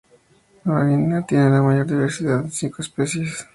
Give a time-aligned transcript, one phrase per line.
[0.63, 3.45] Nueva Guinea tiene la mayor diversidad, con cinco especies.